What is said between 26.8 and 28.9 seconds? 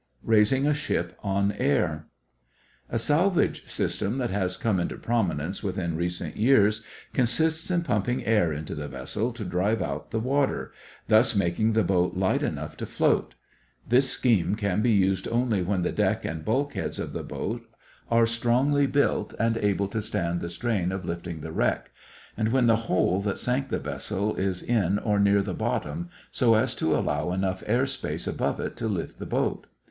allow enough airspace above it to